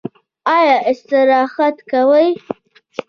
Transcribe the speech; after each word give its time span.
ایا 0.55 0.75
استراحت 0.91 1.77
کوئ؟ 1.91 2.27